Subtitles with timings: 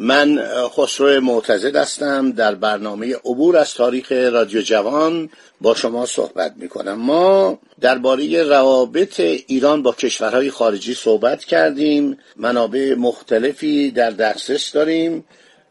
[0.00, 2.30] من خسرو معتزد هستم.
[2.30, 9.20] در برنامه عبور از تاریخ رادیو جوان با شما صحبت می کنم ما درباره روابط
[9.20, 12.18] ایران با کشورهای خارجی صحبت کردیم.
[12.36, 15.24] منابع مختلفی در دسترس داریم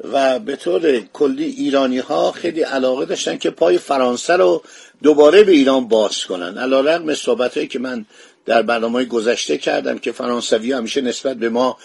[0.03, 4.63] و به طور کلی ایرانی ها خیلی علاقه داشتن که پای فرانسه رو
[5.03, 6.57] دوباره به ایران باز کنن.
[6.57, 8.05] علا رقم صحبت هایی که من
[8.45, 11.77] در برنامه گذشته کردم که فرانسوی همیشه نسبت به ما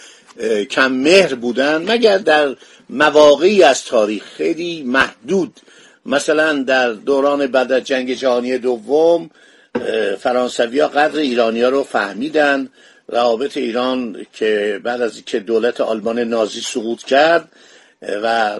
[0.69, 2.55] کم مهر بودن مگر در
[2.89, 5.59] مواقعی از تاریخ خیلی محدود.
[6.05, 9.29] مثلا در دوران بعد از جنگ جهانی دوم
[10.19, 12.69] فرانسوی ها قدر ایرانی رو فهمیدن.
[13.07, 17.49] روابط ایران که بعد از که دولت آلمان نازی سقوط کرد
[18.01, 18.59] و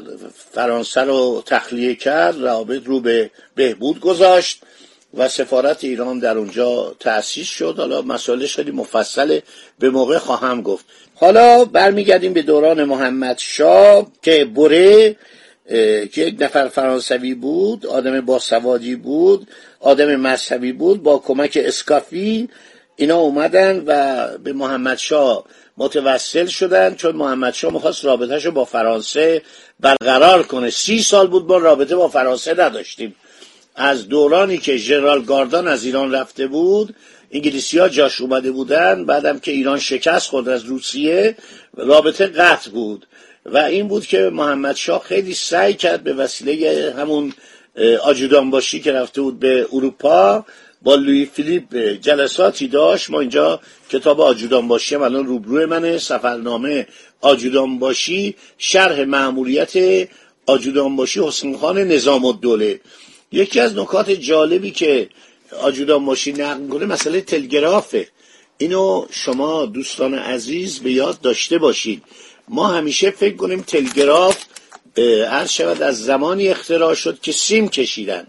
[0.54, 4.64] فرانسه رو تخلیه کرد روابط رو به بهبود گذاشت.
[5.14, 7.76] و سفارت ایران در اونجا تأسیس شد.
[7.78, 9.44] حالا مسائلش خیلی مفصله
[9.80, 10.86] به موقع خواهم گفت.
[11.16, 15.16] حالا برمیگردیم به دوران محمد شاه که بره
[16.06, 19.48] که یک نفر فرانسوی بود آدم باسوادی بود
[19.80, 22.50] آدم مذهبی بود با کمک اسکافی
[22.96, 25.46] اینا اومدن و به محمد شاه
[25.78, 26.96] متوسل شدن.
[26.96, 29.42] چون محمد شاه می‌خواست رابطهش رو با فرانسه
[29.80, 30.70] برقرار کنه.
[30.70, 33.16] سی سال بود ما رابطه با فرانسه نداشتیم.
[33.76, 36.96] از دورانی که ژنرال گاردان از ایران رفته بود
[37.32, 41.36] انگلیسی ها جاش اومده بودن بعدم که ایران شکست خورد از روسیه
[41.78, 43.08] رابطه قطع بود.
[43.46, 47.34] و این بود که محمد شاه خیلی سعی کرد به وسیله همون
[48.04, 50.46] آجودان باشی که رفته بود به اروپا
[50.82, 53.10] با لوی فیلیپ جلساتی داشت.
[53.10, 53.60] ما اینجا
[53.90, 56.88] کتاب آجودان باشی هم الان روبروی منه سفرنامه
[57.22, 59.74] آجودان باشی شرح معمولیت
[60.46, 62.80] آجودان باشی حسین خان نظام الدوله.
[63.32, 65.10] یکی از نکات جالبی که
[65.62, 68.08] آجودان باشی نقل کنه مسئله تلگرافه.
[68.58, 72.04] اینو شما دوستان عزیز به یاد داشته باشید
[72.48, 74.38] ما همیشه فکر کنیم تلگراف
[75.30, 78.28] هر شود از زمانی اختراع شد که سیم کشیدن.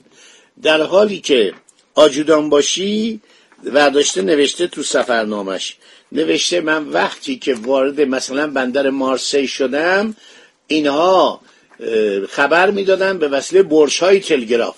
[0.62, 1.54] در حالی که
[1.94, 3.20] آجودان باشی
[3.64, 5.76] ورداشته نوشته تو سفرنامش
[6.12, 10.16] نوشته من وقتی که وارد مثلا بندر مارسی شدم
[10.66, 11.40] اینها
[12.28, 14.76] خبر می‌دادن به وسیله برج های تلگراف.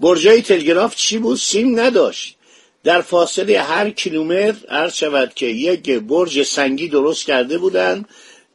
[0.00, 2.36] برج های تلگراف چی بود؟ سیم نداشت.
[2.84, 8.04] در فاصله هر کیلومتر عرض شود که یک برج سنگی درست کرده بودن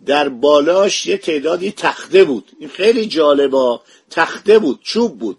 [0.05, 2.51] در بالاش یه تعدادی تخته بود.
[2.59, 5.37] این خیلی جالبا تخته بود چوب بود.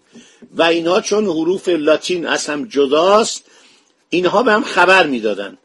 [0.53, 3.45] و اینها چون حروف لاتین از هم جداست
[4.09, 5.57] اینها به هم خبر می‌دادن.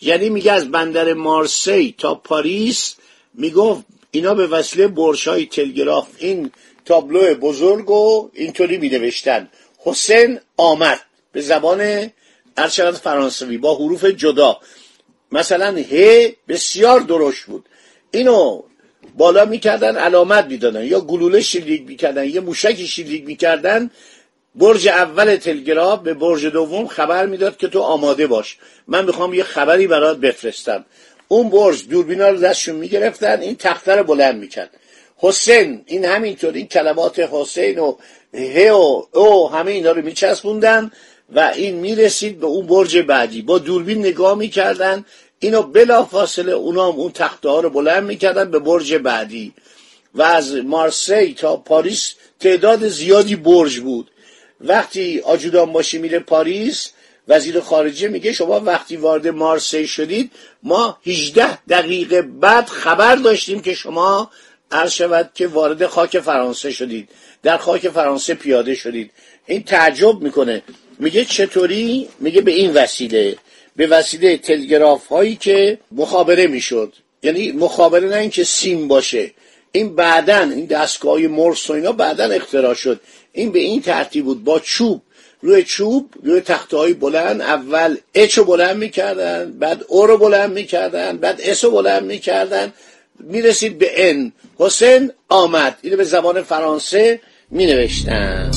[0.00, 2.94] یعنی میگه از بندر مارسی تا پاریس
[3.34, 6.50] می‌گفت اینا به وسیله برشای تلگراف این
[6.84, 9.48] تابلو بزرگ و اینطوری می نوشتن
[9.78, 11.00] حسین آمد
[11.32, 12.10] به زبان
[12.56, 14.60] ارشد فرانسوی با حروف جدا.
[15.32, 17.68] مثلا ه بسیار درشت بود.
[18.10, 18.62] اینو
[19.16, 20.84] بالا می‌کردن علامت می‌دادن.
[20.84, 23.90] یا گلوله شلیک می‌کردن یا موشکی شلیک می‌کردن.
[24.54, 28.56] برج اول تلگراف به برج دوم خبر می‌داد که تو آماده باش.
[28.86, 30.84] من می‌خوام یه خبری برات بفرستم.
[31.28, 34.70] اون برج دوربینا رو دستشون می‌گرفتن این تخته رو بلند می‌کرد.
[35.16, 37.96] حسین این همینطور این کلمات حسین و
[38.38, 40.90] ه و او همه اینا رو میچسبوندن
[41.34, 43.42] و این می‌رسید به اون برج بعدی.
[43.42, 45.04] با دوربین نگاه می‌کردن
[45.38, 49.52] اینو بلا فاصله اونا هم اون تخته ها رو بلند می‌کردن به برج بعدی.
[50.14, 54.10] و از مارسی تا پاریس تعداد زیادی برج بود.
[54.60, 56.90] وقتی آجودان باشی میره پاریس
[57.28, 60.30] وزیر خارجه میگه شما وقتی وارد مارسی شدید
[60.62, 64.30] ما 18 دقیقه بعد خبر داشتیم که شما
[64.70, 67.08] عرض شود که وارد خاک فرانسه شدید.
[67.42, 69.10] در خاک فرانسه پیاده شدید.
[69.46, 70.62] این تعجب می‌کنه.
[70.98, 73.36] میگه چطوری؟ میگه به این وسیله.
[73.76, 76.92] به وسیله تلگراف هایی که مخابره می‌شد.
[77.22, 79.30] یعنی مخابره نه اینکه سیم باشه.
[79.72, 83.00] این بعدا این دستگاه مرس و اینا بعدا اختراع شد.
[83.32, 84.44] این به این ترتیب بود.
[84.44, 85.02] با چوب.
[85.40, 87.40] روی چوب روی تخته های بلند.
[87.40, 92.72] اول اچ رو بلند می‌کردن بعد او رو بلند می‌کردن بعد اس رو بلند می‌کردن.
[93.20, 95.78] می‌رسید به ان حسین آمد.
[95.82, 97.20] اینو به زبان فرانسه
[97.50, 98.50] می نوشتن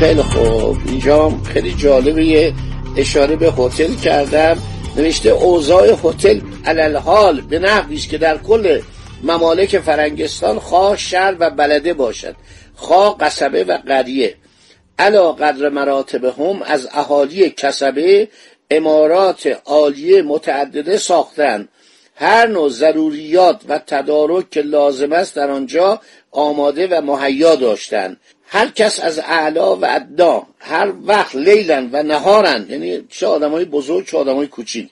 [0.00, 0.76] خیلی خوب.
[0.86, 2.54] اینجا خیلی جالبه
[2.96, 4.56] اشاره به هتل کردم.
[4.96, 8.80] نوشته اوضاع هتل حال به نحوی که در کل
[9.22, 12.36] ممالک فرنگستان خواه شهر و بلده باشد.
[12.74, 14.34] خواه قصبه و قریه.
[14.98, 18.28] علا قدر مراتب هم از اهالی کسبه
[18.70, 21.68] امارات عالیه متعدده ساختن
[22.16, 26.00] هر نوع ضروریات و تدارک که لازم است در آنجا
[26.30, 28.16] آماده و مهیا داشتند
[28.54, 34.06] هر کس از اعلا و ادنا هر وقت لیلن و نهارن یعنی چه های بزرگ
[34.06, 34.90] چه های کوچیک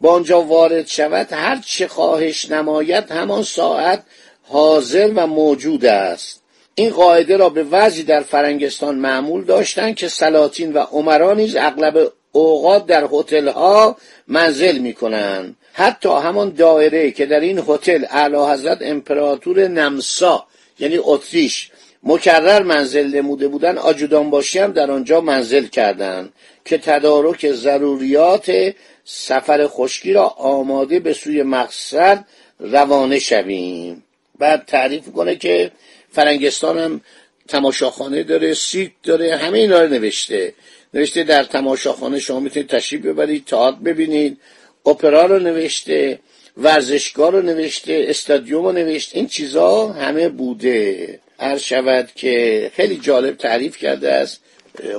[0.00, 4.02] با آنجا وارد شود هر چه خواهش نماید همان ساعت
[4.42, 6.42] حاضر و موجود است.
[6.74, 12.12] این قاعده را به وضعی در فرنگستان معمول داشتند که سلاطین و عمرا نیز اغلب
[12.32, 13.96] اوقات در هتل ها
[14.28, 20.46] منزل می کنند حتی همان دایره که در این هتل اعلی حضرت امپراتور نمسا
[20.78, 21.70] یعنی اتریش
[22.02, 26.32] مکرر منزل نموده بودن آجودان باشی هم در آنجا منزل کردند
[26.64, 28.74] که تدارک ضروریات
[29.04, 32.24] سفر خشکی را آماده به سوی مقصد
[32.58, 34.04] روانه شویم.
[34.38, 35.70] بعد تعریف کنه که
[36.12, 37.00] فرنگستان هم
[37.48, 40.54] تماشاخانه داره سیت داره همه اینا رو نوشته.
[40.94, 44.38] نوشته در تماشاخانه شما می‌تونید تشریف ببرید تئاتر ببینید
[44.86, 46.18] اپرا رو نوشته
[46.56, 51.20] ورزشگاه رو نوشته استادیوم رو نوشته این چیزا همه بوده.
[51.40, 54.40] هر شود که خیلی جالب تعریف کرده است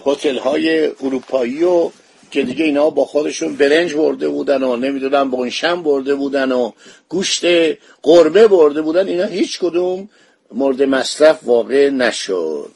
[0.05, 1.89] هتل های اروپایی و
[2.31, 6.71] که دیگه اینا با خودشون برنج برده بودن و نمی‌دونم بونشم برده بودن و
[7.09, 7.45] گوشت
[8.03, 10.09] قرمه برده بودن اینا هیچ کدوم
[10.51, 12.71] مورد مصرف واقع نشد.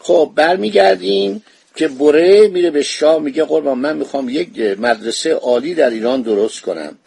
[0.00, 1.44] خب برمیگردیم
[1.76, 4.48] که بره میره به شاه میگه قربان من می‌خوام یک
[4.78, 6.98] مدرسه عالی در ایران درست کنم.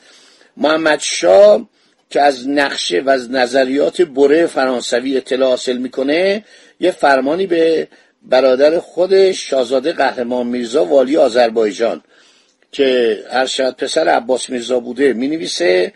[0.58, 1.70] محمد شاه
[2.12, 6.46] که از نقشه و از نظریات بره فرانسوی اطلاع حاصل می‌کنه
[6.80, 7.88] یه فرمانی به
[8.24, 12.02] برادر خودش شاهزاده قهرمان میرزا والی آذربایجان
[12.72, 15.94] که هر شاید پسر عباس میرزا بوده می نویسه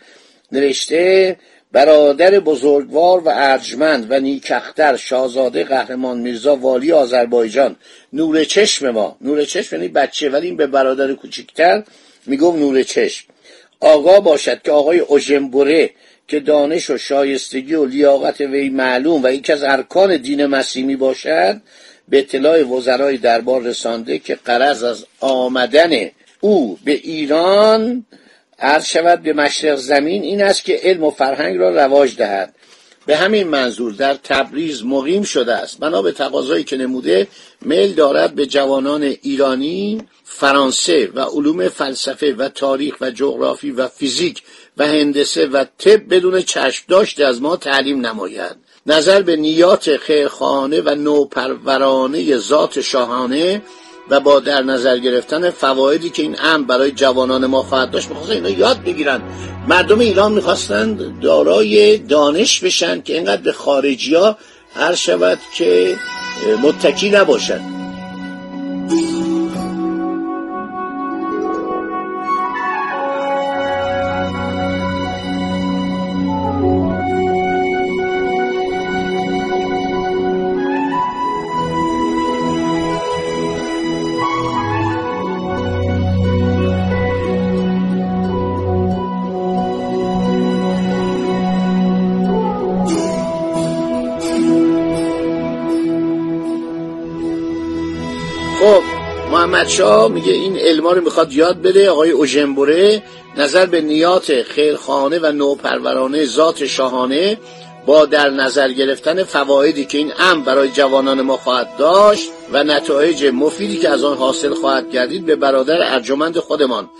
[0.52, 1.36] نوشته
[1.72, 7.76] برادر بزرگوار و ارجمند و نیکختر شاهزاده قهرمان میرزا والی آذربایجان.
[8.12, 9.16] نور چشم ما.
[9.20, 11.82] نور چشم یعنی بچه ولی این به برادر کوچکتر
[12.26, 13.24] میگم نور چشم.
[13.80, 15.90] آقا باشد که آقای اوژنبوره
[16.28, 21.60] که دانش و شایستگی و لیاقت وی معلوم و یکی از ارکان دین مسیحی باشد
[22.08, 28.06] به اطلاع وزرای دربار رسانده که قرض از آمدن او به ایران
[28.58, 32.54] عرض شود به مشرق زمین این است که علم و فرهنگ را رواج دهد.
[33.06, 35.78] به همین منظور در تبریز مقیم شده است.
[35.78, 37.26] بنا به تقاضایی که نموده
[37.60, 40.02] میل دارد به جوانان ایرانی
[40.38, 44.42] فرانسه و علوم فلسفه و تاریخ و جغرافی و فیزیک
[44.76, 48.56] و هندسه و طب بدون چشم داشته از ما تعلیم نماید.
[48.86, 53.62] نظر به نیات خیرخانه و نوپرورانه ذات شاهانه
[54.10, 58.32] و با در نظر گرفتن فوایدی که این امر برای جوانان ما خواهد داشت می‌خواستن
[58.32, 59.22] اینا یاد بگیرن
[59.68, 64.38] مردم ایران می‌خواستند دارای دانش بشن که اینقدر به خارجی ها
[64.74, 65.96] هر شود که
[66.62, 67.75] متکی نباشند
[99.30, 103.02] محمد میگه این علما رو می‌خواد یاد بده آقای اوژنبوره
[103.36, 107.38] نظر به نیات خیرخانه و نوپرورانه ذات شاهانه
[107.86, 113.24] با در نظر گرفتن فوایدی که این امر برای جوانان ما خواهد داشت و نتایج
[113.24, 116.90] مفیدی که از آن حاصل خواهد گردید به برادر ارجمند خودمان.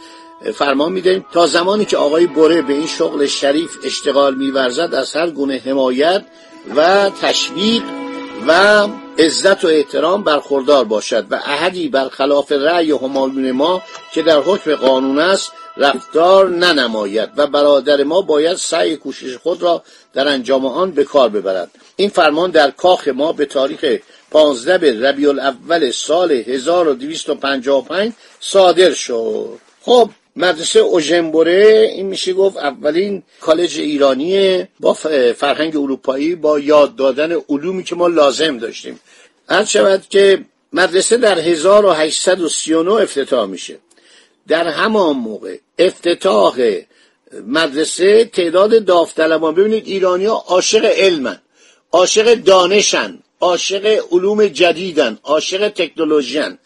[0.54, 5.30] فرمان می‌دهیم تا زمانی که آقای بره به این شغل شریف اشتغال میورزد از هر
[5.30, 6.24] گونه حمایت
[6.76, 7.82] و تشویق
[8.48, 8.88] و
[9.18, 15.18] عزت و احترام برخوردار باشد و احدی برخلاف رأی همایون ما که در حکم قانون
[15.18, 19.82] است رفتار ننماید و برادر ما باید سعی کوشش خود را
[20.14, 21.70] در انجام آن به کار ببرد.
[21.96, 23.84] این فرمان در کاخ ما به تاریخ
[24.30, 29.58] 15 به ربیع الاول سال 1255 صادر شد.
[29.82, 34.92] خب مدرسه اوژنبوره این میشه گفت اولین کالج ایرانی با
[35.36, 39.00] فرهنگ اروپایی با یاد دادن علومی که ما لازم داشتیم.
[39.48, 43.78] هر شود که مدرسه در 1839 افتتاح میشه.
[44.48, 46.80] در همان موقع افتتاح
[47.46, 49.54] مدرسه تعداد داوطلبان.
[49.54, 51.38] ببینید ایرانی ها عاشق علمن
[51.92, 56.58] عاشق دانشن عاشق علوم جدیدن عاشق تکنولوژیان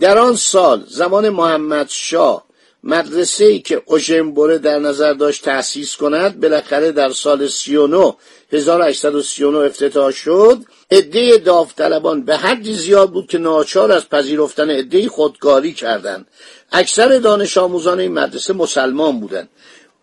[0.00, 2.44] در آن سال زمان محمد شاه
[2.86, 8.14] مدرسه ای که اوژنبوره در نظر داشت تأسیس کند بالاخره در سال 39
[8.52, 10.58] 1839 افتتاح شد.
[10.90, 16.26] عده داوطلبان به حدی زیاد بود که ناچار از پذیرفتن عده خودکاری کردند.
[16.72, 19.48] اکثر دانش آموزان این مدرسه مسلمان بودند.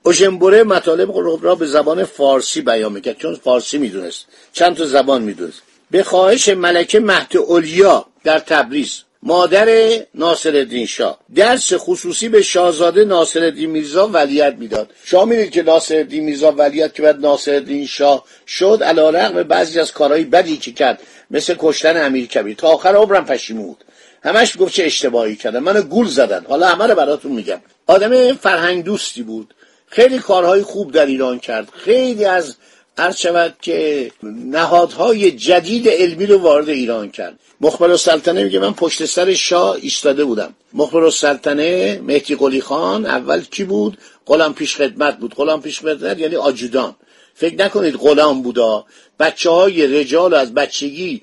[0.03, 1.11] اوژنبوره مطالب
[1.41, 4.25] را به زبان فارسی بیان می‌کرد چون فارسی می‌دونست.
[4.53, 5.61] چند تا زبان می‌دونست.
[5.91, 11.19] به خواهش ملکه مهد اولیا در تبریز مادر ناصر شاه.
[11.35, 14.89] درس خصوصی به شاهزاده ناصر میرزا ولیت می‌داد.
[15.03, 19.91] شما می‌دید که ناصر میرزا ولیت که بعد ناصر شاه شد علا رقم بعضی از
[19.91, 21.01] کارهای بدی که کرد
[21.31, 22.55] مثل کشتن امیر کبیر.
[22.55, 23.83] تا آخر عمرم پشیمون بود.
[24.23, 26.45] همش گفت چه اشتباهی کردن منو گول زدن.
[26.49, 27.61] حالا همه رو براتون میگم.
[27.87, 29.53] آدم فرهنگ دوستی بود.
[29.87, 31.69] خیلی کارهای خوب در ایران کرد.
[31.73, 32.55] خیلی از
[32.97, 37.39] هر شود که نهادهای جدید علمی رو وارد ایران کرد.
[37.61, 40.53] مخبر السلطنه میگه من پشت سر شاه ایستاده بودم.
[40.73, 45.35] مخبر السلطنه مهدی قلی خان اول کی بود؟ غلام پیش خدمت بود.
[45.35, 46.95] غلام پیش خدمت یعنی آجودان.
[47.33, 48.85] فکر نکنید غلام بودا.
[49.19, 51.21] بچه های رجال از بچگی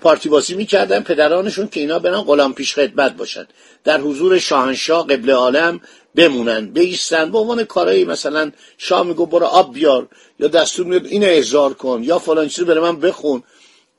[0.00, 3.46] پارتی بازی می‌کردن پدرانشون که اینا برن غلام پیش خدمت باشن.
[3.84, 5.80] در حضور شاهنشاه قبل عالم
[6.14, 11.26] بمونن بیستن به عنوان کارایی مثلا شاه میگو برو آب بیار یا دستور میاد اینو
[11.26, 13.42] احضار کن یا فلان چیزی بره من بخون.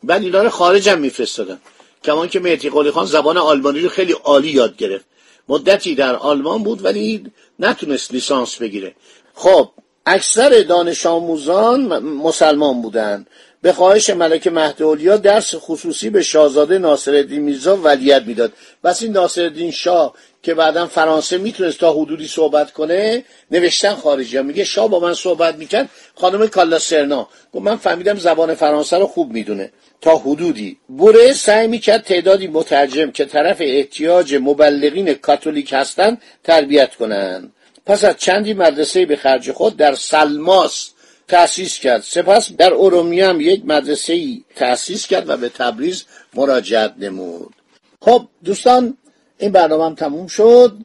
[0.03, 1.60] بعد اینا رو خارجم میفرستادن.
[2.03, 5.05] کمان که مهدی قلی خان زبان آلمانی رو خیلی عالی یاد گرفت.
[5.50, 8.95] مدتی در آلمان بود ولی نتونست لیسانس بگیره.
[9.34, 9.69] خب
[10.05, 13.27] اکثر دانش آموزان مسلمان بودند
[13.65, 18.53] به خواهش ملک مهدولیا درس خصوصی به شاهزاده ناصرالدین میرزا ولیت می‌داد.
[18.84, 24.41] بس این ناصرالدین شاه که بعدا فرانسه می‌تونست تا حدودی صحبت کنه نوشتن خارجی.
[24.41, 27.29] میگه شاه با من صحبت می‌کرد خانم کالا سرنا.
[27.53, 29.72] گفت من فهمیدم زبان فرانسه رو خوب می‌دونه.
[30.01, 30.77] تا حدودی.
[30.88, 37.53] بوره سعی می‌کرد تعدادی مترجم که طرف احتیاج مبلغین کاتولیک هستند تربیت کنند
[37.86, 40.89] پس از چندی مدرسه به خرج خود در سلماس
[41.27, 42.01] تأسیس کرد.
[42.01, 47.53] سپس در ارومیه هم یک مدرسه ای تأسیس کرد و به تبریز مراجعت نمود.
[48.01, 48.98] خب دوستان
[49.38, 50.77] این برنامه هم تموم شد.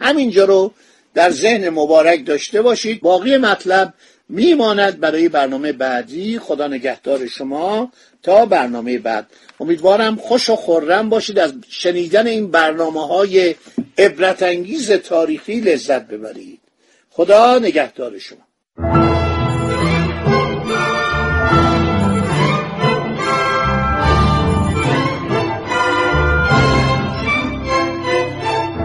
[0.00, 0.72] همینجا رو
[1.14, 3.00] در ذهن مبارک داشته باشید.
[3.00, 3.94] باقی مطلب
[4.28, 6.38] میماند برای برنامه بعدی.
[6.38, 9.26] خدا نگهدار شما تا برنامه بعد.
[9.60, 11.38] امیدوارم خوش و خورم باشید.
[11.38, 13.54] از شنیدن این برنامه های
[13.98, 16.60] عبرت انگیز تاریخی لذت ببرید.
[17.10, 19.11] خدا نگهدار شما.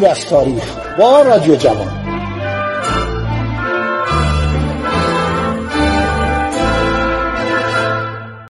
[0.00, 1.99] عبور از تاریخ با رادیو جوان.